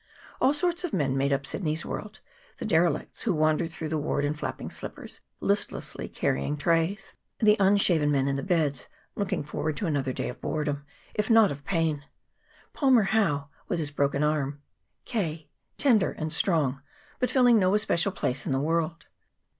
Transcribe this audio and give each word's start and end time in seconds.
All 0.41 0.51
sorts 0.51 0.83
of 0.83 0.93
men 0.93 1.15
made 1.15 1.31
up 1.31 1.45
Sidney's 1.45 1.85
world: 1.85 2.21
the 2.57 2.65
derelicts 2.65 3.21
who 3.21 3.35
wandered 3.35 3.71
through 3.71 3.89
the 3.89 3.99
ward 3.99 4.25
in 4.25 4.33
flapping 4.33 4.71
slippers, 4.71 5.21
listlessly 5.39 6.09
carrying 6.09 6.57
trays; 6.57 7.13
the 7.37 7.55
unshaven 7.59 8.09
men 8.11 8.27
in 8.27 8.35
the 8.35 8.41
beds, 8.41 8.87
looking 9.15 9.43
forward 9.43 9.77
to 9.77 9.85
another 9.85 10.11
day 10.11 10.27
of 10.27 10.41
boredom, 10.41 10.85
if 11.13 11.29
not 11.29 11.51
of 11.51 11.63
pain; 11.65 12.03
Palmer 12.73 13.03
Howe 13.13 13.49
with 13.67 13.77
his 13.77 13.91
broken 13.91 14.23
arm; 14.23 14.63
K., 15.05 15.51
tender 15.77 16.11
and 16.13 16.33
strong, 16.33 16.81
but 17.19 17.29
filling 17.29 17.59
no 17.59 17.75
especial 17.75 18.11
place 18.11 18.47
in 18.47 18.51
the 18.51 18.59
world. 18.59 19.05